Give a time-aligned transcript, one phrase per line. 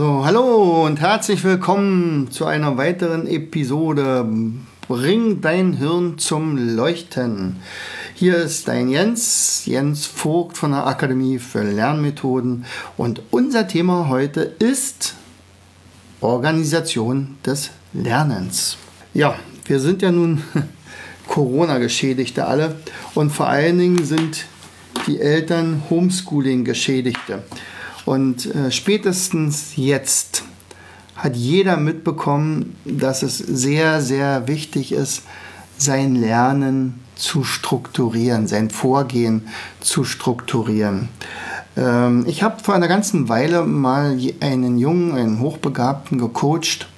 [0.00, 4.26] So, hallo und herzlich willkommen zu einer weiteren Episode.
[4.88, 7.56] Bring dein Hirn zum Leuchten.
[8.14, 12.64] Hier ist dein Jens, Jens Vogt von der Akademie für Lernmethoden
[12.96, 15.16] und unser Thema heute ist
[16.22, 18.78] Organisation des Lernens.
[19.12, 19.34] Ja,
[19.66, 20.42] wir sind ja nun
[21.28, 22.76] Corona-Geschädigte alle
[23.14, 24.46] und vor allen Dingen sind
[25.06, 27.42] die Eltern Homeschooling-Geschädigte.
[28.10, 30.42] Und äh, spätestens jetzt
[31.14, 35.22] hat jeder mitbekommen, dass es sehr, sehr wichtig ist,
[35.78, 39.46] sein Lernen zu strukturieren, sein Vorgehen
[39.78, 41.08] zu strukturieren.
[41.76, 46.88] Ähm, ich habe vor einer ganzen Weile mal einen Jungen, einen Hochbegabten gecoacht,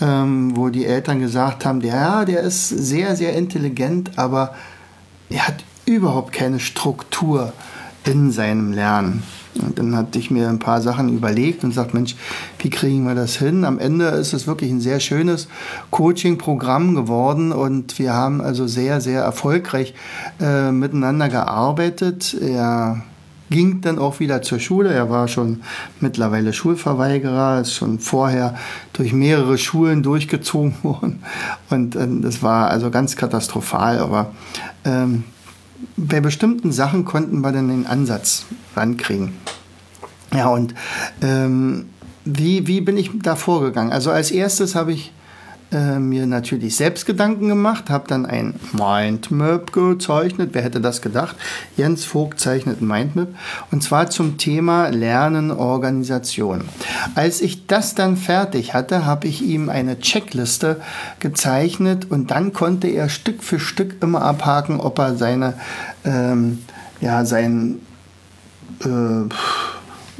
[0.00, 4.54] ähm, wo die Eltern gesagt haben, der, ja, der ist sehr, sehr intelligent, aber
[5.28, 7.52] er hat überhaupt keine Struktur
[8.04, 9.24] in seinem Lernen.
[9.60, 12.16] Und dann hatte ich mir ein paar Sachen überlegt und gesagt, Mensch,
[12.58, 13.64] wie kriegen wir das hin?
[13.64, 15.48] Am Ende ist es wirklich ein sehr schönes
[15.90, 19.94] Coaching-Programm geworden und wir haben also sehr, sehr erfolgreich
[20.40, 22.34] äh, miteinander gearbeitet.
[22.40, 23.02] Er
[23.50, 24.92] ging dann auch wieder zur Schule.
[24.92, 25.62] Er war schon
[26.00, 28.56] mittlerweile Schulverweigerer, ist schon vorher
[28.92, 31.22] durch mehrere Schulen durchgezogen worden.
[31.70, 33.98] Und äh, das war also ganz katastrophal.
[33.98, 34.32] Aber
[34.84, 35.24] ähm,
[35.96, 39.32] bei bestimmten Sachen konnten wir dann den Ansatz rankriegen.
[40.34, 40.74] Ja, und
[41.22, 41.86] ähm,
[42.24, 43.92] wie, wie bin ich da vorgegangen?
[43.92, 45.12] Also als erstes habe ich
[45.72, 50.50] äh, mir natürlich selbst Gedanken gemacht, habe dann ein Mindmap gezeichnet.
[50.52, 51.34] Wer hätte das gedacht?
[51.76, 53.28] Jens Vogt zeichnet ein Mindmap
[53.72, 56.62] und zwar zum Thema Lernen, Organisation.
[57.16, 60.80] Als ich das dann fertig hatte, habe ich ihm eine Checkliste
[61.18, 65.54] gezeichnet und dann konnte er Stück für Stück immer abhaken, ob er seine,
[66.04, 66.60] ähm,
[67.00, 67.80] ja, sein,
[68.84, 68.86] äh,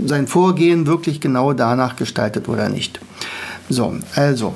[0.05, 3.01] sein Vorgehen wirklich genau danach gestaltet oder nicht.
[3.69, 4.55] So, also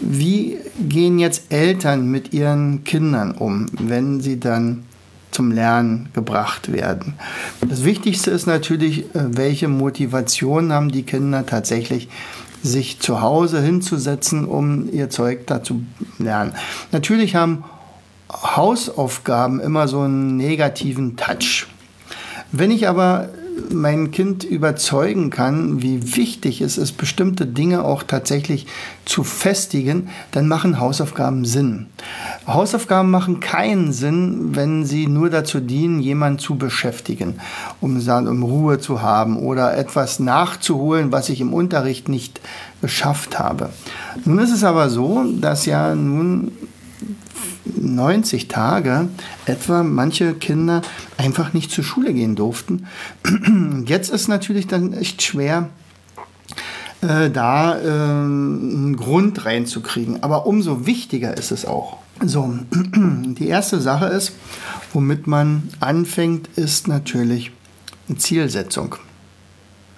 [0.00, 4.84] wie gehen jetzt Eltern mit ihren Kindern um, wenn sie dann
[5.30, 7.14] zum Lernen gebracht werden?
[7.66, 12.08] Das Wichtigste ist natürlich, äh, welche Motivation haben die Kinder tatsächlich,
[12.62, 15.82] sich zu Hause hinzusetzen, um ihr Zeug da zu
[16.18, 16.52] lernen.
[16.92, 17.64] Natürlich haben
[18.30, 21.66] Hausaufgaben immer so einen negativen Touch.
[22.52, 23.30] Wenn ich aber
[23.72, 28.66] mein Kind überzeugen kann, wie wichtig es ist, bestimmte Dinge auch tatsächlich
[29.04, 31.86] zu festigen, dann machen Hausaufgaben Sinn.
[32.46, 37.40] Hausaufgaben machen keinen Sinn, wenn sie nur dazu dienen, jemanden zu beschäftigen,
[37.80, 42.40] um, um Ruhe zu haben oder etwas nachzuholen, was ich im Unterricht nicht
[42.80, 43.70] geschafft habe.
[44.24, 46.52] Nun ist es aber so, dass ja nun
[47.76, 49.08] 90 Tage
[49.46, 50.82] etwa manche Kinder
[51.16, 52.86] einfach nicht zur Schule gehen durften.
[53.86, 55.68] Jetzt ist natürlich dann echt schwer,
[57.02, 60.22] äh, da äh, einen Grund reinzukriegen.
[60.22, 61.98] Aber umso wichtiger ist es auch.
[62.22, 62.54] So,
[62.94, 64.32] die erste Sache ist,
[64.92, 67.52] womit man anfängt, ist natürlich
[68.08, 68.96] eine Zielsetzung.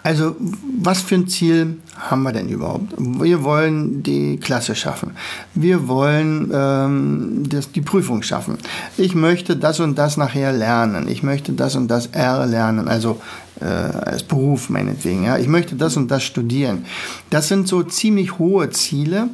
[0.03, 0.37] Also
[0.81, 2.95] was für ein Ziel haben wir denn überhaupt?
[2.99, 5.13] Wir wollen die Klasse schaffen.
[5.55, 8.59] Wir wollen ähm, das, die Prüfung schaffen.
[8.97, 11.07] Ich möchte das und das nachher lernen.
[11.09, 12.89] Ich möchte das und das erlernen.
[12.89, 13.21] Also
[13.61, 15.25] äh, als Beruf meinetwegen.
[15.25, 15.39] Ja?
[15.39, 16.85] Ich möchte das und das studieren.
[17.31, 19.29] Das sind so ziemlich hohe Ziele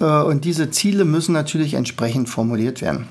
[0.00, 3.08] äh, und diese Ziele müssen natürlich entsprechend formuliert werden.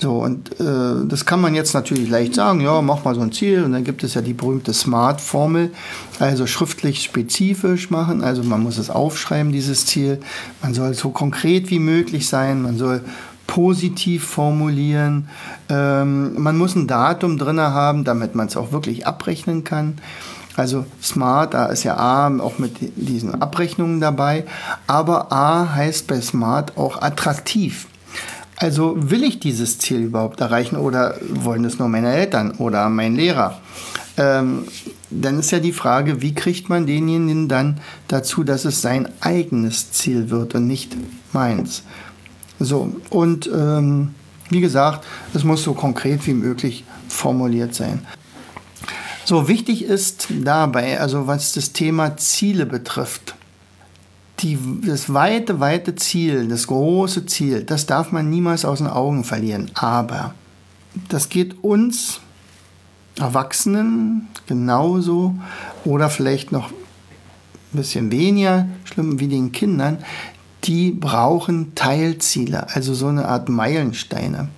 [0.00, 3.32] So, und äh, das kann man jetzt natürlich leicht sagen, ja, mach mal so ein
[3.32, 5.72] Ziel und dann gibt es ja die berühmte SMART-Formel,
[6.20, 10.20] also schriftlich spezifisch machen, also man muss es aufschreiben, dieses Ziel,
[10.62, 13.02] man soll so konkret wie möglich sein, man soll
[13.48, 15.28] positiv formulieren,
[15.68, 19.98] ähm, man muss ein Datum drin haben, damit man es auch wirklich abrechnen kann.
[20.54, 24.44] Also Smart, da ist ja A auch mit diesen Abrechnungen dabei,
[24.86, 27.88] aber A heißt bei Smart auch attraktiv.
[28.60, 33.14] Also will ich dieses Ziel überhaupt erreichen oder wollen es nur meine Eltern oder mein
[33.14, 33.60] Lehrer?
[34.16, 34.64] Ähm,
[35.10, 39.92] dann ist ja die Frage, wie kriegt man denjenigen dann dazu, dass es sein eigenes
[39.92, 40.96] Ziel wird und nicht
[41.32, 41.84] meins?
[42.58, 44.14] So, und ähm,
[44.50, 48.04] wie gesagt, es muss so konkret wie möglich formuliert sein.
[49.24, 53.36] So wichtig ist dabei, also was das Thema Ziele betrifft,
[54.40, 59.24] die, das weite, weite Ziel, das große Ziel, das darf man niemals aus den Augen
[59.24, 59.70] verlieren.
[59.74, 60.34] Aber
[61.08, 62.20] das geht uns
[63.18, 65.34] Erwachsenen genauso
[65.84, 69.98] oder vielleicht noch ein bisschen weniger schlimm wie den Kindern,
[70.64, 74.48] die brauchen Teilziele, also so eine Art Meilensteine.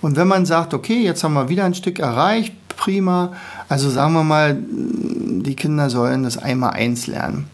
[0.00, 3.32] Und wenn man sagt, okay, jetzt haben wir wieder ein Stück erreicht, prima,
[3.68, 7.48] also sagen wir mal, die Kinder sollen das einmal eins lernen.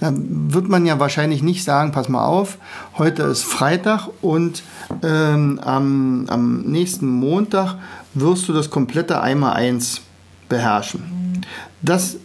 [0.00, 2.56] Dann wird man ja wahrscheinlich nicht sagen, pass mal auf,
[2.96, 4.62] heute ist Freitag und
[5.02, 7.76] ähm, am, am nächsten Montag
[8.14, 10.00] wirst du das komplette einmal eins
[10.48, 11.42] beherrschen.
[11.82, 12.16] Das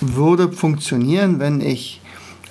[0.00, 1.99] würde funktionieren, wenn ich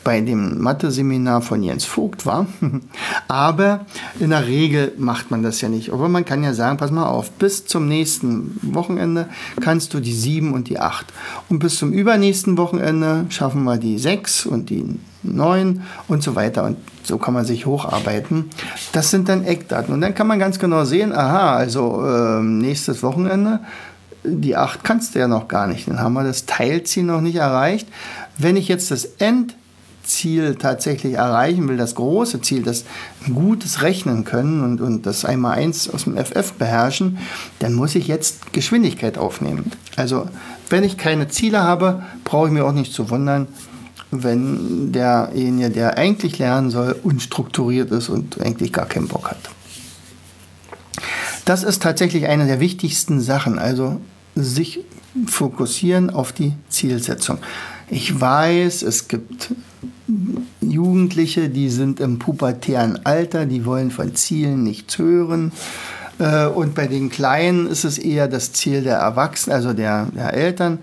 [0.10, 2.48] bei dem Mathe-Seminar von Jens Vogt war.
[3.28, 3.86] Aber
[4.20, 5.94] in der Regel macht man das ja nicht.
[5.94, 9.30] Aber man kann ja sagen, pass mal auf, bis zum nächsten Wochenende
[9.62, 11.06] kannst du die 7 und die 8.
[11.50, 16.64] Und bis zum übernächsten Wochenende schaffen wir die 6 und die 9 und so weiter.
[16.64, 18.50] Und so kann man sich hocharbeiten.
[18.94, 19.94] Das sind dann Eckdaten.
[19.94, 23.60] Und dann kann man ganz genau sehen, aha, also äh, nächstes Wochenende
[24.24, 25.88] die 8 kannst du ja noch gar nicht.
[25.88, 27.88] Dann haben wir das Teilziel noch nicht erreicht.
[28.40, 29.56] Wenn ich jetzt das End
[30.10, 32.84] Ziel tatsächlich erreichen will, das große Ziel, das
[33.34, 37.20] gutes Rechnen können und, und das einmal eins aus dem FF beherrschen,
[37.60, 39.72] dann muss ich jetzt Geschwindigkeit aufnehmen.
[39.96, 40.28] Also
[40.70, 43.48] wenn ich keine Ziele habe, brauche ich mir auch nicht zu wundern,
[44.12, 49.50] wenn derjenige, der eigentlich lernen soll, unstrukturiert ist und eigentlich gar keinen Bock hat.
[51.46, 54.02] Das ist tatsächlich eine der wichtigsten Sachen, also
[54.36, 54.82] sich
[55.28, 57.40] fokussieren auf die Zielsetzung.
[57.90, 59.54] Ich weiß, es gibt
[60.62, 65.52] Jugendliche, die sind im pubertären Alter, die wollen von Zielen nichts hören.
[66.20, 70.34] Äh, und bei den Kleinen ist es eher das Ziel der Erwachsenen, also der, der
[70.34, 70.80] Eltern.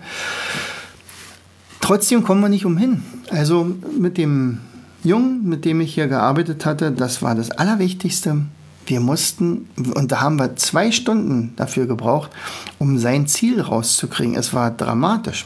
[1.79, 3.03] Trotzdem kommen wir nicht umhin.
[3.29, 4.59] Also mit dem
[5.03, 8.41] Jungen, mit dem ich hier gearbeitet hatte, das war das Allerwichtigste.
[8.85, 12.31] Wir mussten, und da haben wir zwei Stunden dafür gebraucht,
[12.79, 14.35] um sein Ziel rauszukriegen.
[14.35, 15.45] Es war dramatisch.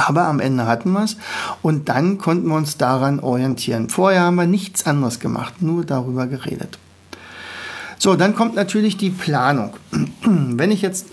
[0.00, 1.16] Aber am Ende hatten wir es
[1.62, 3.90] und dann konnten wir uns daran orientieren.
[3.90, 6.78] Vorher haben wir nichts anderes gemacht, nur darüber geredet.
[7.98, 9.74] So, dann kommt natürlich die Planung.
[10.24, 11.06] Wenn ich jetzt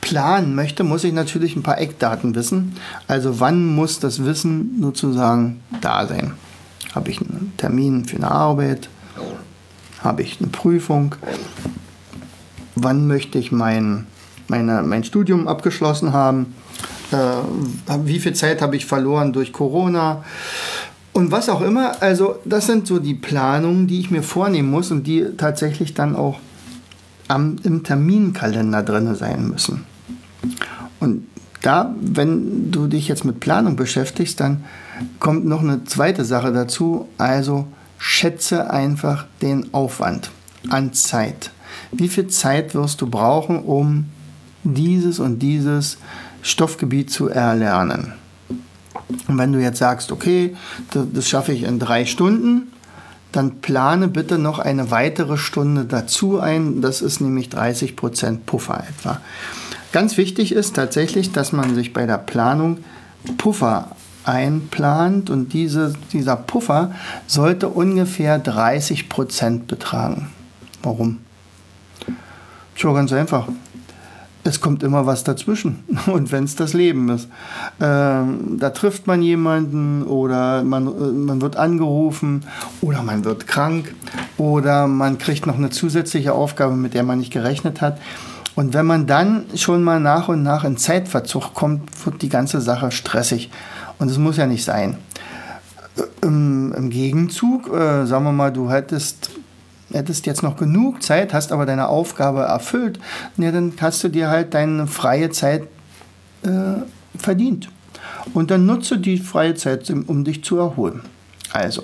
[0.00, 2.74] planen möchte, muss ich natürlich ein paar Eckdaten wissen.
[3.06, 6.32] Also wann muss das Wissen sozusagen da sein?
[6.94, 8.88] Habe ich einen Termin für eine Arbeit?
[10.02, 11.14] Habe ich eine Prüfung?
[12.74, 14.06] Wann möchte ich mein,
[14.48, 16.54] meine, mein Studium abgeschlossen haben?
[17.12, 20.24] Äh, wie viel Zeit habe ich verloren durch Corona
[21.12, 22.00] und was auch immer.
[22.02, 26.16] Also das sind so die Planungen, die ich mir vornehmen muss und die tatsächlich dann
[26.16, 26.38] auch
[27.28, 29.84] am, im Terminkalender drin sein müssen.
[31.00, 31.26] Und
[31.62, 34.64] da, wenn du dich jetzt mit Planung beschäftigst, dann
[35.20, 37.08] kommt noch eine zweite Sache dazu.
[37.18, 37.66] Also
[37.98, 40.30] schätze einfach den Aufwand
[40.70, 41.50] an Zeit.
[41.92, 44.06] Wie viel Zeit wirst du brauchen, um
[44.64, 45.98] dieses und dieses
[46.42, 48.12] Stoffgebiet zu erlernen.
[49.28, 50.56] Und wenn du jetzt sagst, okay,
[50.92, 52.72] das schaffe ich in drei Stunden,
[53.30, 56.82] dann plane bitte noch eine weitere Stunde dazu ein.
[56.82, 59.20] Das ist nämlich 30 Prozent Puffer etwa.
[59.92, 62.78] Ganz wichtig ist tatsächlich, dass man sich bei der Planung
[63.38, 63.94] Puffer
[64.24, 66.92] einplant und diese, dieser Puffer
[67.26, 70.30] sollte ungefähr 30 Prozent betragen.
[70.82, 71.18] Warum?
[72.74, 73.48] Schon ganz einfach
[74.44, 75.84] es kommt immer was dazwischen.
[76.06, 77.28] Und wenn es das Leben ist,
[77.80, 82.44] ähm, da trifft man jemanden oder man, äh, man wird angerufen
[82.80, 83.94] oder man wird krank
[84.38, 87.98] oder man kriegt noch eine zusätzliche Aufgabe, mit der man nicht gerechnet hat.
[88.54, 92.60] Und wenn man dann schon mal nach und nach in Zeitverzug kommt, wird die ganze
[92.60, 93.50] Sache stressig.
[93.98, 94.98] Und das muss ja nicht sein.
[95.96, 99.30] Äh, Im, im Gegenzug, äh, sagen wir mal, du hättest
[99.92, 102.98] hättest jetzt noch genug Zeit, hast aber deine Aufgabe erfüllt,
[103.36, 105.64] ja, dann hast du dir halt deine freie Zeit
[106.42, 106.82] äh,
[107.16, 107.68] verdient.
[108.34, 111.02] Und dann nutze die freie Zeit, um dich zu erholen.
[111.52, 111.82] Also,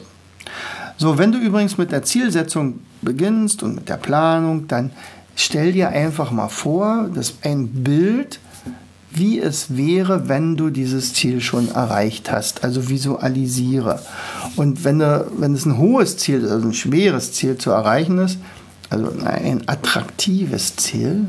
[0.96, 4.90] so, wenn du übrigens mit der Zielsetzung beginnst und mit der Planung, dann
[5.36, 8.40] stell dir einfach mal vor, dass ein Bild
[9.18, 12.64] wie es wäre, wenn du dieses Ziel schon erreicht hast.
[12.64, 14.00] Also visualisiere.
[14.56, 18.38] Und wenn, du, wenn es ein hohes Ziel also ein schweres Ziel zu erreichen ist,
[18.90, 21.26] also ein attraktives Ziel,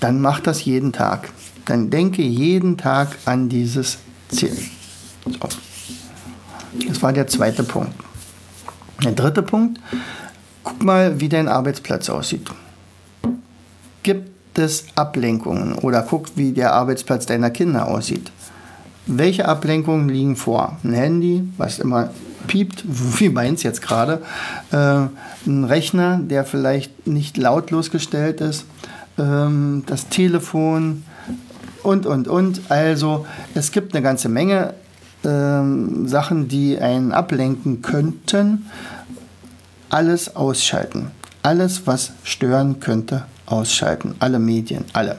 [0.00, 1.30] dann mach das jeden Tag.
[1.64, 4.56] Dann denke jeden Tag an dieses Ziel.
[5.24, 5.48] So.
[6.86, 7.92] Das war der zweite Punkt.
[9.04, 9.80] Der dritte Punkt,
[10.64, 12.48] guck mal, wie dein Arbeitsplatz aussieht.
[14.02, 18.30] Gib es Ablenkungen oder guck, wie der Arbeitsplatz deiner Kinder aussieht.
[19.06, 20.78] Welche Ablenkungen liegen vor?
[20.84, 22.10] Ein Handy, was immer
[22.46, 22.84] piept,
[23.20, 24.22] wie meins jetzt gerade,
[24.70, 25.06] äh,
[25.46, 28.64] ein Rechner, der vielleicht nicht lautlos gestellt ist,
[29.18, 31.04] ähm, das Telefon
[31.82, 32.70] und, und, und.
[32.70, 34.74] Also es gibt eine ganze Menge
[35.24, 38.66] ähm, Sachen, die einen ablenken könnten.
[39.90, 41.10] Alles ausschalten.
[41.42, 44.14] Alles, was stören könnte, ausschalten.
[44.18, 45.18] Alle Medien, alle.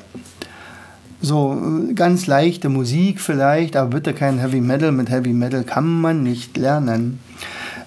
[1.22, 1.58] So,
[1.96, 4.92] ganz leichte Musik vielleicht, aber bitte kein Heavy Metal.
[4.92, 7.20] Mit Heavy Metal kann man nicht lernen.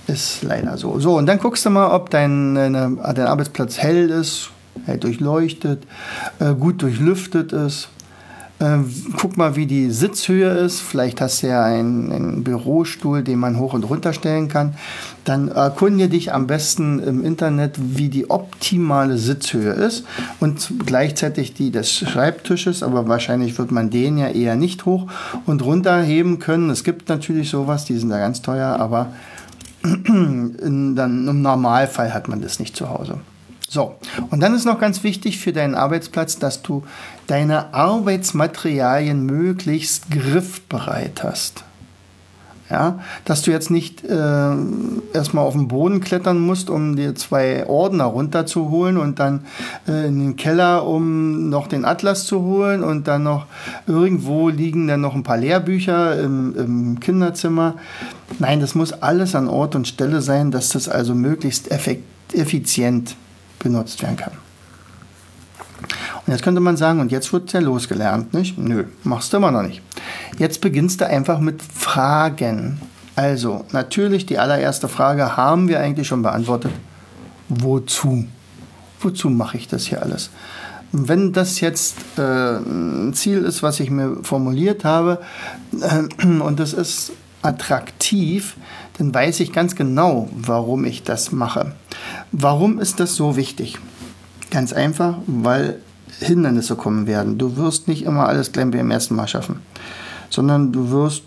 [0.07, 0.99] Ist leider so.
[0.99, 4.51] So, und dann guckst du mal, ob dein, dein Arbeitsplatz hell ist,
[4.85, 5.85] hell durchleuchtet,
[6.41, 7.89] äh, gut durchlüftet ist.
[8.63, 8.79] Äh,
[9.17, 10.81] guck mal, wie die Sitzhöhe ist.
[10.81, 14.75] Vielleicht hast du ja einen, einen, Bürostuhl, den man hoch und runter stellen kann.
[15.25, 20.05] Dann erkundige dich am besten im Internet, wie die optimale Sitzhöhe ist
[20.39, 22.85] und gleichzeitig die des Schreibtisches.
[22.85, 25.09] Aber wahrscheinlich wird man den ja eher nicht hoch
[25.45, 26.71] und runter heben können.
[26.71, 29.13] Es gibt natürlich sowas, die sind da ganz teuer, aber
[29.83, 33.19] in, dann, im Normalfall hat man das nicht zu Hause.
[33.73, 33.95] So,
[34.29, 36.83] und dann ist noch ganz wichtig für deinen Arbeitsplatz, dass du
[37.27, 41.65] deine Arbeitsmaterialien möglichst griffbereit hast.
[42.69, 44.51] Ja, dass du jetzt nicht äh,
[45.15, 49.47] erstmal auf den Boden klettern musst, um dir zwei Ordner runterzuholen und dann
[49.89, 53.47] äh, in den Keller, um noch den Atlas zu holen und dann noch
[53.87, 57.77] irgendwo liegen dann noch ein paar Lehrbücher im, im Kinderzimmer.
[58.39, 61.71] Nein, das muss alles an Ort und Stelle sein, dass das also möglichst
[62.35, 63.17] effizient
[63.63, 64.33] benutzt werden kann.
[66.27, 68.57] Und jetzt könnte man sagen, und jetzt wird ja losgelernt, nicht?
[68.59, 69.83] Nö, machst du immer noch nicht.
[70.39, 72.81] Jetzt beginnst du einfach mit Fragen.
[73.17, 76.73] Also, natürlich die allererste Frage haben wir eigentlich schon beantwortet.
[77.49, 78.27] Wozu?
[79.01, 80.31] Wozu mache ich das hier alles?
[80.93, 85.21] Wenn das jetzt äh, ein Ziel ist, was ich mir formuliert habe,
[85.81, 88.57] äh, und das ist attraktiv,
[88.99, 91.73] dann weiß ich ganz genau, warum ich das mache.
[92.31, 93.79] Warum ist das so wichtig?
[94.51, 95.81] Ganz einfach, weil
[96.21, 97.39] Hindernisse kommen werden.
[97.39, 99.61] Du wirst nicht immer alles gleich beim ersten Mal schaffen,
[100.31, 101.23] sondern du wirst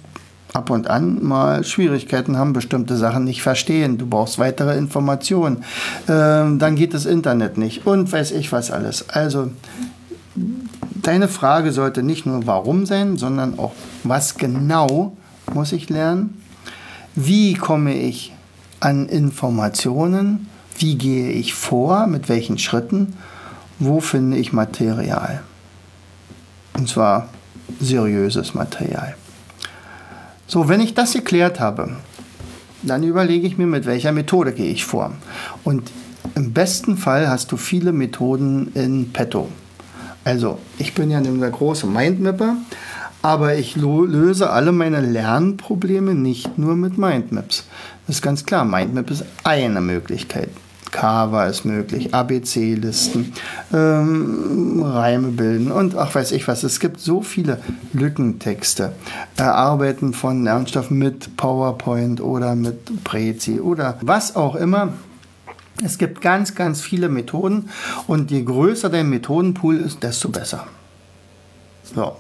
[0.53, 3.98] ab und an mal Schwierigkeiten haben, bestimmte Sachen nicht verstehen.
[3.98, 5.63] Du brauchst weitere Informationen.
[6.07, 9.10] Ähm, dann geht das Internet nicht und weiß ich was alles.
[9.10, 9.50] Also
[10.93, 15.17] deine Frage sollte nicht nur warum sein, sondern auch was genau
[15.53, 16.41] muss ich lernen?
[17.15, 18.34] Wie komme ich
[18.81, 20.50] an Informationen?
[20.77, 22.07] Wie gehe ich vor?
[22.07, 23.15] Mit welchen Schritten?
[23.79, 25.41] Wo finde ich Material?
[26.74, 27.29] Und zwar
[27.79, 29.15] seriöses Material.
[30.48, 31.95] So, wenn ich das geklärt habe,
[32.84, 35.12] dann überlege ich mir, mit welcher Methode gehe ich vor.
[35.63, 35.91] Und
[36.36, 39.48] im besten Fall hast du viele Methoden in petto.
[40.25, 42.57] Also, ich bin ja der große Mindmapper,
[43.25, 47.65] aber ich löse alle meine Lernprobleme nicht nur mit Mindmaps.
[48.05, 50.50] Das ist ganz klar, Mindmap ist eine Möglichkeit.
[50.91, 53.34] Kava ist möglich, ABC-Listen,
[53.74, 56.62] ähm, Reime bilden und ach weiß ich was.
[56.62, 57.58] Es gibt so viele
[57.94, 58.91] Lückentexte.
[59.38, 64.94] Erarbeiten von Lernstoffen mit PowerPoint oder mit Prezi oder was auch immer.
[65.84, 67.70] Es gibt ganz, ganz viele Methoden
[68.05, 70.67] und je größer dein Methodenpool ist, desto besser.
[71.96, 72.17] So.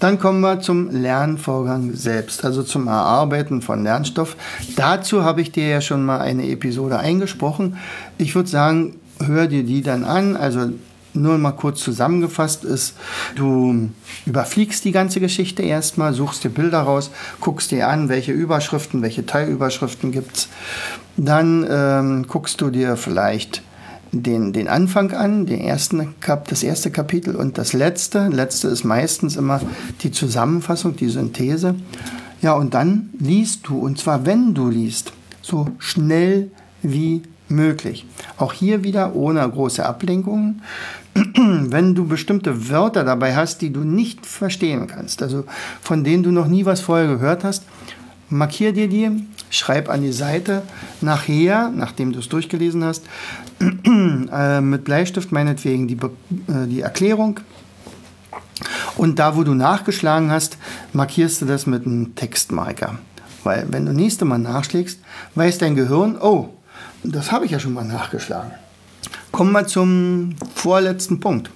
[0.00, 4.36] Dann kommen wir zum Lernvorgang selbst, also zum Erarbeiten von Lernstoff.
[4.76, 7.78] Dazu habe ich dir ja schon mal eine Episode eingesprochen.
[8.16, 10.36] Ich würde sagen, hör dir die dann an.
[10.36, 10.70] Also
[11.14, 12.94] nur mal kurz zusammengefasst ist,
[13.34, 13.90] du
[14.26, 19.26] überfliegst die ganze Geschichte erstmal, suchst dir Bilder raus, guckst dir an, welche Überschriften, welche
[19.26, 20.48] Teilüberschriften gibt es.
[21.16, 23.62] Dann ähm, guckst du dir vielleicht
[24.12, 28.28] den, den Anfang an, den ersten Kap, das erste Kapitel und das letzte.
[28.28, 29.60] Letzte ist meistens immer
[30.02, 31.74] die Zusammenfassung, die Synthese.
[32.40, 35.12] Ja, und dann liest du, und zwar wenn du liest,
[35.42, 36.50] so schnell
[36.82, 38.06] wie möglich.
[38.36, 40.62] Auch hier wieder ohne große Ablenkungen.
[41.14, 45.44] Wenn du bestimmte Wörter dabei hast, die du nicht verstehen kannst, also
[45.80, 47.64] von denen du noch nie was vorher gehört hast,
[48.28, 49.10] markier dir die,
[49.50, 50.62] schreib an die Seite
[51.00, 53.04] nachher, nachdem du es durchgelesen hast,
[53.60, 57.40] äh, mit Bleistift meinetwegen die, äh, die Erklärung.
[58.96, 60.58] Und da, wo du nachgeschlagen hast,
[60.92, 62.98] markierst du das mit einem Textmarker.
[63.44, 64.98] Weil wenn du nächste Mal nachschlägst,
[65.34, 66.50] weiß dein Gehirn, oh,
[67.04, 68.50] das habe ich ja schon mal nachgeschlagen.
[69.30, 71.50] Kommen wir zum vorletzten Punkt.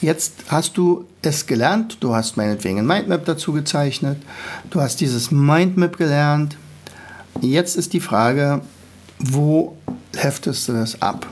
[0.00, 4.18] Jetzt hast du es gelernt, du hast meinetwegen ein Mindmap dazu gezeichnet,
[4.70, 6.56] du hast dieses Mindmap gelernt.
[7.40, 8.60] Jetzt ist die Frage,
[9.18, 9.76] wo
[10.16, 11.26] heftest du das ab?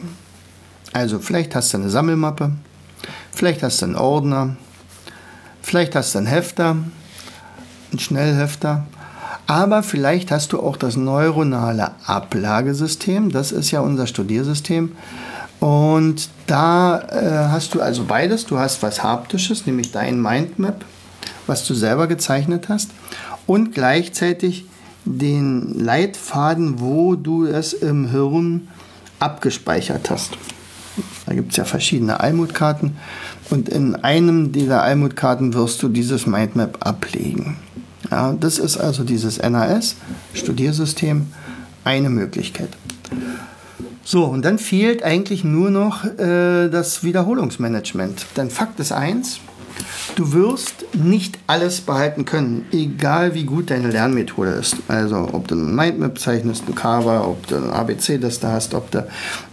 [0.92, 2.52] Also vielleicht hast du eine Sammelmappe,
[3.34, 4.56] Vielleicht hast du einen Ordner,
[5.60, 6.76] vielleicht hast du einen Hefter,
[7.90, 8.86] einen Schnellhefter,
[9.46, 14.92] aber vielleicht hast du auch das neuronale Ablagesystem, das ist ja unser Studiersystem.
[15.60, 18.44] Und da äh, hast du also beides.
[18.44, 20.84] Du hast was Haptisches, nämlich dein Mindmap,
[21.46, 22.90] was du selber gezeichnet hast,
[23.46, 24.66] und gleichzeitig
[25.04, 28.68] den Leitfaden, wo du es im Hirn
[29.18, 30.36] abgespeichert hast.
[31.26, 32.96] Da gibt es ja verschiedene Almutkarten
[33.50, 37.56] und in einem dieser Almutkarten wirst du dieses Mindmap ablegen.
[38.10, 39.96] Ja, das ist also dieses NAS,
[40.34, 41.26] Studiersystem,
[41.84, 42.68] eine Möglichkeit.
[44.04, 48.26] So, und dann fehlt eigentlich nur noch äh, das Wiederholungsmanagement.
[48.36, 49.40] Denn Fakt ist eins,
[50.16, 54.76] Du wirst nicht alles behalten können, egal wie gut deine Lernmethode ist.
[54.88, 59.06] Also ob du ein Mindmap zeichnest, ein Carver, ob du ein ABC-Liste hast, ob du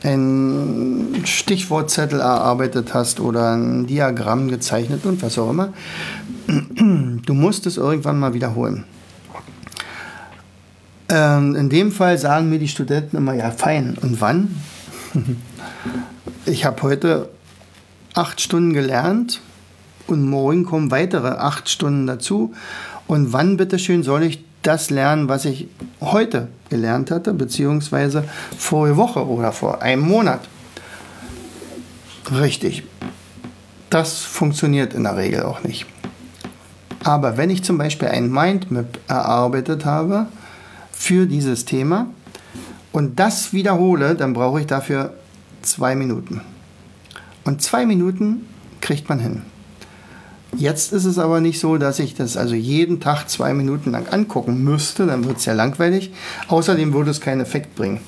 [0.03, 5.73] ein Stichwortzettel erarbeitet hast oder ein Diagramm gezeichnet und was auch immer.
[6.47, 8.83] Du musst es irgendwann mal wiederholen.
[11.09, 14.55] Ähm, in dem Fall sagen mir die Studenten immer, ja fein, und wann?
[16.45, 17.29] ich habe heute
[18.13, 19.41] acht Stunden gelernt
[20.07, 22.53] und morgen kommen weitere acht Stunden dazu.
[23.07, 25.67] Und wann bitteschön soll ich das lernen, was ich
[25.99, 28.23] heute gelernt hatte, beziehungsweise
[28.57, 30.41] vorige Woche oder vor einem Monat?
[32.31, 32.83] Richtig.
[33.89, 35.85] Das funktioniert in der Regel auch nicht.
[37.03, 40.27] Aber wenn ich zum Beispiel ein Mindmap erarbeitet habe
[40.91, 42.07] für dieses Thema
[42.91, 45.13] und das wiederhole, dann brauche ich dafür
[45.61, 46.41] zwei Minuten.
[47.43, 48.45] Und zwei Minuten
[48.81, 49.41] kriegt man hin.
[50.57, 54.07] Jetzt ist es aber nicht so, dass ich das also jeden Tag zwei Minuten lang
[54.09, 56.11] angucken müsste, dann wird es ja langweilig.
[56.47, 58.01] Außerdem würde es keinen Effekt bringen.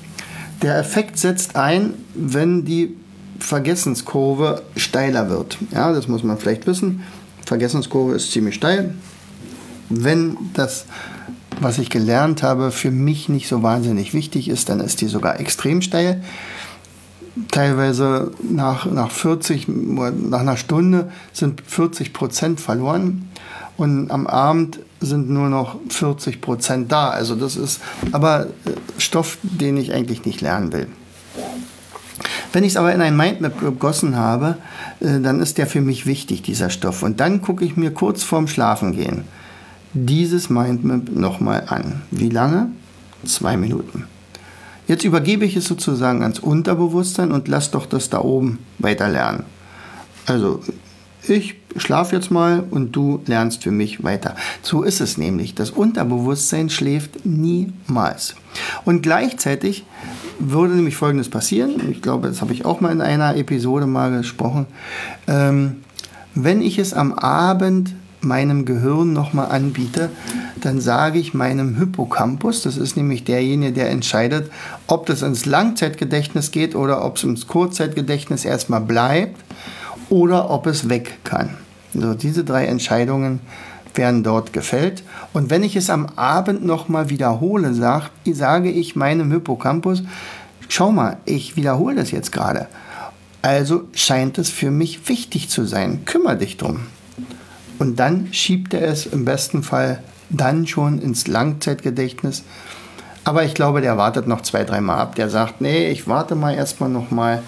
[0.62, 2.96] Der Effekt setzt ein, wenn die
[3.38, 5.58] Vergessenskurve steiler wird.
[5.72, 7.02] Ja, das muss man vielleicht wissen.
[7.44, 8.94] Vergessenskurve ist ziemlich steil.
[9.88, 10.86] Wenn das,
[11.60, 15.40] was ich gelernt habe, für mich nicht so wahnsinnig wichtig ist, dann ist die sogar
[15.40, 16.22] extrem steil
[17.50, 23.28] teilweise nach, nach 40, nach einer Stunde sind 40 Prozent verloren
[23.76, 27.10] und am Abend sind nur noch 40 Prozent da.
[27.10, 27.80] Also das ist
[28.12, 28.48] aber äh,
[28.98, 30.86] Stoff, den ich eigentlich nicht lernen will.
[32.52, 34.56] Wenn ich es aber in ein Mindmap gegossen habe,
[35.00, 37.02] äh, dann ist der für mich wichtig, dieser Stoff.
[37.02, 39.24] Und dann gucke ich mir kurz vorm Schlafengehen
[39.94, 42.02] dieses Mindmap nochmal an.
[42.10, 42.68] Wie lange?
[43.24, 44.04] Zwei Minuten.
[44.86, 49.44] Jetzt übergebe ich es sozusagen ans Unterbewusstsein und lass doch das da oben weiter lernen.
[50.26, 50.60] Also
[51.26, 54.36] ich schlafe jetzt mal und du lernst für mich weiter.
[54.62, 55.54] So ist es nämlich.
[55.54, 58.34] Das Unterbewusstsein schläft niemals.
[58.84, 59.84] Und gleichzeitig
[60.38, 61.90] würde nämlich Folgendes passieren.
[61.90, 64.66] Ich glaube, das habe ich auch mal in einer Episode mal gesprochen.
[65.26, 65.76] Ähm,
[66.34, 70.10] wenn ich es am Abend meinem Gehirn nochmal anbiete,
[70.64, 74.50] dann sage ich meinem Hippocampus, das ist nämlich derjenige, der entscheidet,
[74.86, 79.40] ob das ins Langzeitgedächtnis geht oder ob es ins Kurzzeitgedächtnis erstmal bleibt
[80.08, 81.50] oder ob es weg kann.
[81.92, 83.40] So, diese drei Entscheidungen
[83.94, 85.02] werden dort gefällt.
[85.32, 90.02] Und wenn ich es am Abend nochmal wiederhole, sag, sage ich meinem Hippocampus,
[90.68, 92.66] schau mal, ich wiederhole das jetzt gerade.
[93.42, 96.04] Also scheint es für mich wichtig zu sein.
[96.06, 96.80] Kümmere dich drum.
[97.78, 100.02] Und dann schiebt er es im besten Fall
[100.36, 102.42] dann schon ins Langzeitgedächtnis.
[103.24, 105.14] Aber ich glaube, der wartet noch zwei, dreimal ab.
[105.14, 107.42] Der sagt, nee, ich warte mal erstmal nochmal.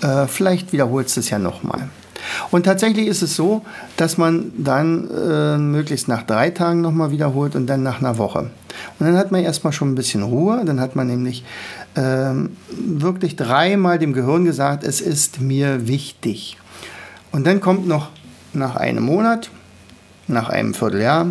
[0.00, 1.88] Äh, vielleicht wiederholst du es ja nochmal.
[2.50, 3.62] Und tatsächlich ist es so,
[3.96, 8.50] dass man dann äh, möglichst nach drei Tagen nochmal wiederholt und dann nach einer Woche.
[8.98, 10.62] Und dann hat man erstmal schon ein bisschen Ruhe.
[10.64, 11.44] Dann hat man nämlich
[11.94, 12.32] äh,
[12.70, 16.56] wirklich dreimal dem Gehirn gesagt, es ist mir wichtig.
[17.32, 18.10] Und dann kommt noch
[18.52, 19.50] nach einem Monat,
[20.28, 21.26] nach einem Vierteljahr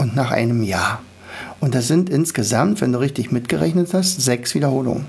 [0.00, 1.00] und nach einem Jahr.
[1.60, 5.04] Und das sind insgesamt, wenn du richtig mitgerechnet hast, sechs Wiederholungen.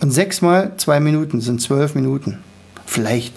[0.00, 2.38] Und sechs mal zwei Minuten sind zwölf Minuten.
[2.86, 3.34] Vielleicht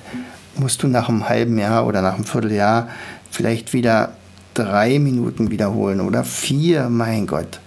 [0.56, 2.88] musst du nach einem halben Jahr oder nach einem Vierteljahr
[3.30, 4.14] vielleicht wieder
[4.54, 7.60] drei Minuten wiederholen oder vier, mein Gott.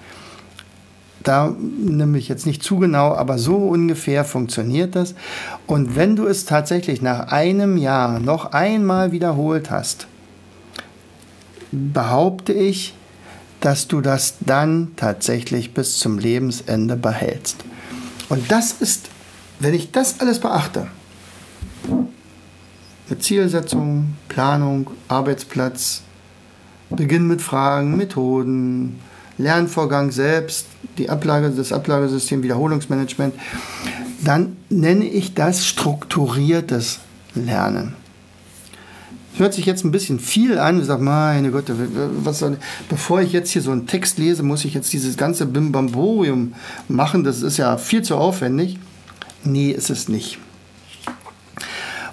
[1.22, 5.14] Da nehme ich jetzt nicht zu genau, aber so ungefähr funktioniert das.
[5.66, 10.06] Und wenn du es tatsächlich nach einem Jahr noch einmal wiederholt hast,
[11.70, 12.94] behaupte ich,
[13.60, 17.56] dass du das dann tatsächlich bis zum Lebensende behältst.
[18.28, 19.08] Und das ist,
[19.58, 20.88] wenn ich das alles beachte,
[23.08, 26.02] eine Zielsetzung, Planung, Arbeitsplatz,
[26.90, 29.00] Beginn mit Fragen, Methoden,
[29.38, 30.66] Lernvorgang selbst,
[30.98, 33.34] die Ablage, das Ablagesystem, Wiederholungsmanagement,
[34.24, 37.00] dann nenne ich das strukturiertes
[37.34, 37.94] Lernen.
[39.36, 40.80] Hört sich jetzt ein bisschen viel an.
[40.80, 42.56] Ich sage, meine Gott, was soll,
[42.88, 46.54] bevor ich jetzt hier so einen Text lese, muss ich jetzt dieses ganze Bimbamborium
[46.88, 47.24] machen.
[47.24, 48.78] Das ist ja viel zu aufwendig.
[49.44, 50.38] Nee, ist es nicht.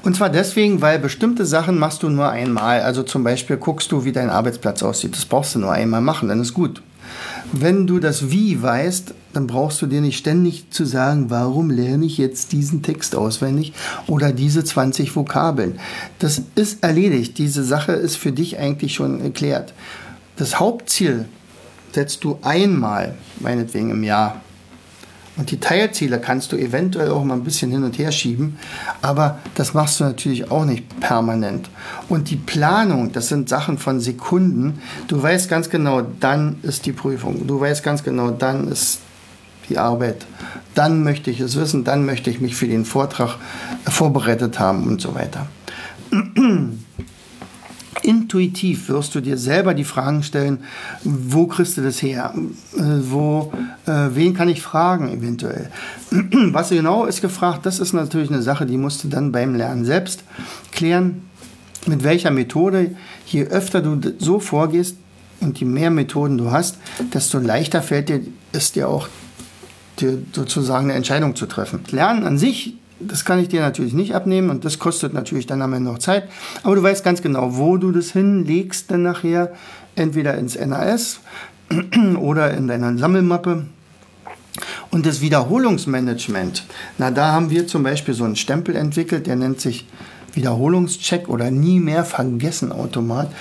[0.03, 2.81] Und zwar deswegen, weil bestimmte Sachen machst du nur einmal.
[2.81, 5.15] Also zum Beispiel guckst du, wie dein Arbeitsplatz aussieht.
[5.15, 6.81] Das brauchst du nur einmal machen, dann ist gut.
[7.53, 12.05] Wenn du das Wie weißt, dann brauchst du dir nicht ständig zu sagen, warum lerne
[12.05, 13.73] ich jetzt diesen Text auswendig
[14.07, 15.79] oder diese 20 Vokabeln.
[16.19, 17.37] Das ist erledigt.
[17.37, 19.73] Diese Sache ist für dich eigentlich schon erklärt.
[20.35, 21.25] Das Hauptziel
[21.93, 24.41] setzt du einmal, meinetwegen im Jahr.
[25.37, 28.57] Und die Teilziele kannst du eventuell auch mal ein bisschen hin und her schieben,
[29.01, 31.69] aber das machst du natürlich auch nicht permanent.
[32.09, 34.81] Und die Planung, das sind Sachen von Sekunden.
[35.07, 37.45] Du weißt ganz genau, dann ist die Prüfung.
[37.45, 38.99] Du weißt ganz genau, dann ist
[39.69, 40.25] die Arbeit.
[40.73, 43.37] Dann möchte ich es wissen, dann möchte ich mich für den Vortrag
[43.85, 45.47] vorbereitet haben und so weiter.
[48.07, 50.59] Intuitiv wirst du dir selber die Fragen stellen,
[51.03, 52.33] wo kriegst du das her?
[52.77, 53.51] Äh, wo,
[53.85, 55.69] äh, wen kann ich fragen eventuell?
[56.53, 59.83] Was genau ist gefragt, das ist natürlich eine Sache, die musst du dann beim Lernen
[59.83, 60.23] selbst
[60.71, 61.23] klären.
[61.85, 64.95] Mit welcher Methode, je öfter du so vorgehst
[65.41, 66.77] und je mehr Methoden du hast,
[67.13, 68.21] desto leichter fällt dir,
[68.53, 69.09] ist dir auch
[69.99, 71.81] dir sozusagen eine Entscheidung zu treffen.
[71.91, 75.61] Lernen an sich das kann ich dir natürlich nicht abnehmen und das kostet natürlich dann
[75.61, 76.29] am Ende noch Zeit.
[76.63, 79.53] Aber du weißt ganz genau, wo du das hinlegst dann nachher.
[79.95, 81.21] Entweder ins NAS
[82.19, 83.65] oder in deiner Sammelmappe.
[84.91, 86.65] Und das Wiederholungsmanagement.
[86.97, 89.87] Na, da haben wir zum Beispiel so einen Stempel entwickelt, der nennt sich
[90.33, 93.31] Wiederholungscheck oder nie mehr vergessen Automat.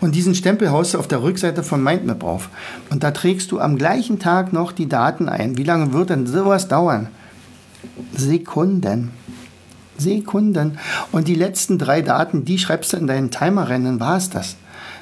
[0.00, 2.48] Und diesen Stempel haust du auf der Rückseite von Mindmap auf.
[2.90, 5.56] Und da trägst du am gleichen Tag noch die Daten ein.
[5.56, 7.08] Wie lange wird denn sowas dauern?
[8.14, 9.10] Sekunden.
[9.98, 10.78] Sekunden.
[11.12, 14.30] Und die letzten drei Daten, die schreibst du in deinen Timer rein, dann war es
[14.30, 14.56] das.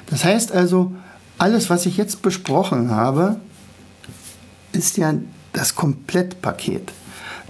[0.07, 0.93] Das heißt also,
[1.37, 3.37] alles, was ich jetzt besprochen habe,
[4.71, 5.13] ist ja
[5.53, 6.91] das Komplettpaket.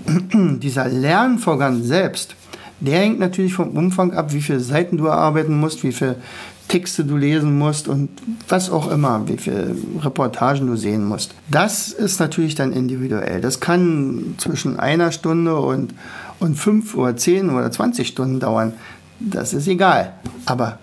[0.33, 2.35] Dieser Lernvorgang selbst,
[2.79, 6.17] der hängt natürlich vom Umfang ab, wie viele Seiten du erarbeiten musst, wie viele
[6.67, 8.09] Texte du lesen musst und
[8.49, 11.35] was auch immer, wie viele Reportagen du sehen musst.
[11.49, 13.39] Das ist natürlich dann individuell.
[13.39, 15.93] Das kann zwischen einer Stunde und,
[16.39, 18.73] und fünf oder zehn oder zwanzig Stunden dauern.
[19.19, 20.13] Das ist egal.
[20.45, 20.79] Aber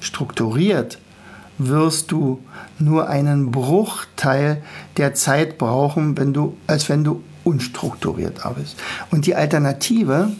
[0.00, 0.98] strukturiert
[1.58, 2.40] wirst du
[2.78, 4.62] nur einen Bruchteil
[4.96, 8.76] der Zeit brauchen, wenn du, als wenn du unstrukturiert arbeitest.
[9.10, 10.30] Und die Alternative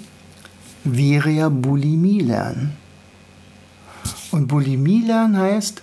[0.85, 2.77] wäre ja Bulimie lernen.
[4.31, 5.83] Und Bulimie lernen heißt,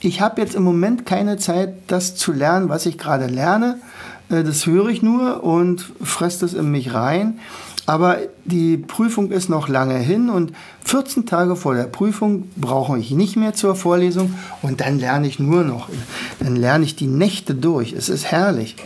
[0.00, 3.78] ich habe jetzt im Moment keine Zeit, das zu lernen, was ich gerade lerne.
[4.30, 7.38] Äh, das höre ich nur und fresse das in mich rein.
[7.86, 10.52] Aber die Prüfung ist noch lange hin und
[10.84, 15.38] 14 Tage vor der Prüfung brauche ich nicht mehr zur Vorlesung und dann lerne ich
[15.38, 15.88] nur noch.
[16.38, 17.94] Dann lerne ich die Nächte durch.
[17.94, 18.76] Es ist herrlich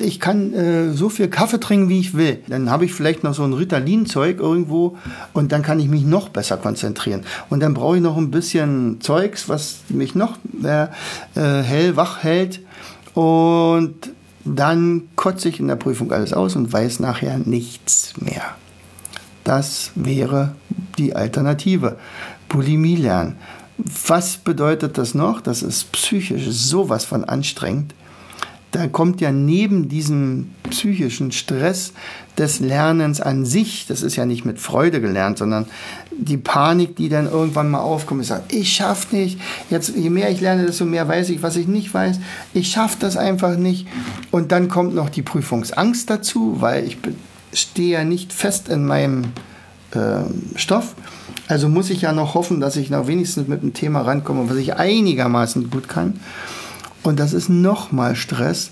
[0.00, 2.40] ich kann äh, so viel Kaffee trinken, wie ich will.
[2.46, 4.96] Dann habe ich vielleicht noch so ein Ritalin-Zeug irgendwo
[5.32, 7.22] und dann kann ich mich noch besser konzentrieren.
[7.50, 12.22] Und dann brauche ich noch ein bisschen Zeugs, was mich noch äh, äh, hell wach
[12.22, 12.60] hält.
[13.14, 13.94] Und
[14.44, 18.42] dann kotze ich in der Prüfung alles aus und weiß nachher nichts mehr.
[19.44, 20.54] Das wäre
[20.98, 21.96] die Alternative.
[22.48, 23.36] Bulimie lernen.
[24.06, 25.40] Was bedeutet das noch?
[25.40, 27.94] Das ist psychisch sowas von anstrengend
[28.70, 31.92] da kommt ja neben diesem psychischen Stress
[32.36, 35.66] des Lernens an sich, das ist ja nicht mit Freude gelernt, sondern
[36.10, 40.30] die Panik, die dann irgendwann mal aufkommt, ich sage, ich schaffe nicht, jetzt je mehr
[40.30, 42.18] ich lerne, desto mehr weiß ich, was ich nicht weiß,
[42.54, 43.86] ich schaffe das einfach nicht.
[44.30, 46.98] Und dann kommt noch die Prüfungsangst dazu, weil ich
[47.52, 49.24] stehe ja nicht fest in meinem
[49.92, 50.24] äh,
[50.56, 50.94] Stoff,
[51.46, 54.56] also muss ich ja noch hoffen, dass ich noch wenigstens mit dem Thema rankomme, was
[54.58, 56.20] ich einigermaßen gut kann.
[57.02, 58.70] Und das ist nochmal Stress.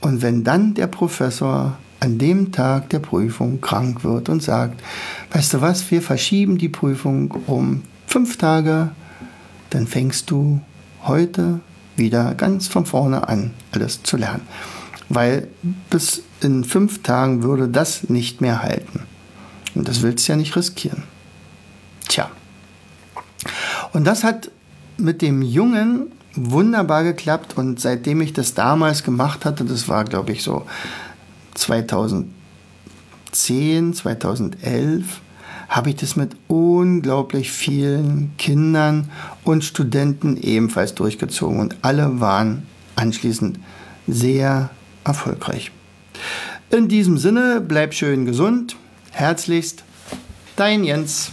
[0.00, 4.82] Und wenn dann der Professor an dem Tag der Prüfung krank wird und sagt,
[5.32, 8.90] weißt du was, wir verschieben die Prüfung um fünf Tage,
[9.70, 10.60] dann fängst du
[11.04, 11.60] heute
[11.96, 14.42] wieder ganz von vorne an, alles zu lernen.
[15.08, 15.48] Weil
[15.90, 19.02] bis in fünf Tagen würde das nicht mehr halten.
[19.74, 21.04] Und das willst du ja nicht riskieren.
[22.08, 22.30] Tja.
[23.92, 24.50] Und das hat
[24.96, 30.32] mit dem Jungen wunderbar geklappt und seitdem ich das damals gemacht hatte, das war glaube
[30.32, 30.66] ich so
[31.54, 35.20] 2010, 2011,
[35.68, 39.10] habe ich das mit unglaublich vielen Kindern
[39.44, 42.66] und Studenten ebenfalls durchgezogen und alle waren
[42.96, 43.58] anschließend
[44.06, 44.70] sehr
[45.04, 45.70] erfolgreich.
[46.70, 48.76] In diesem Sinne, bleib schön gesund.
[49.10, 49.84] Herzlichst,
[50.56, 51.32] dein Jens.